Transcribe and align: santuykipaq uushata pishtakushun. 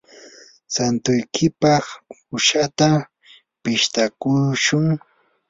santuykipaq 0.73 1.85
uushata 2.35 2.87
pishtakushun. 3.61 4.85